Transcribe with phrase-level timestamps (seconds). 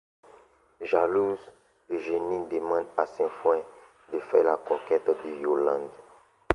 [0.81, 1.51] Jalouse,
[1.91, 3.61] Eugénie demande à Sainfoin
[4.11, 5.91] de faire la conquête de Yolande.